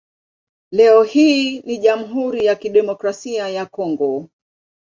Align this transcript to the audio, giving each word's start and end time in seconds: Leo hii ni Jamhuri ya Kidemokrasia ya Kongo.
Leo 0.71 1.03
hii 1.03 1.59
ni 1.59 1.77
Jamhuri 1.77 2.45
ya 2.45 2.55
Kidemokrasia 2.55 3.47
ya 3.49 3.65
Kongo. 3.65 4.29